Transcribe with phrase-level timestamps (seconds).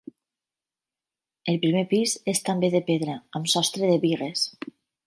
[1.53, 4.51] El primer pis és també de pedra, amb sostre de bigues.